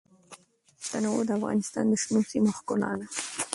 [0.89, 3.05] تنوع د افغانستان د شنو سیمو ښکلا ده.